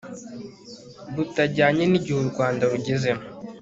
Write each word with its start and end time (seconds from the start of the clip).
butajyanye 1.15 1.83
n'igihe 1.87 2.19
u 2.23 2.29
rwanda 2.31 2.63
rugezemo 2.71 3.25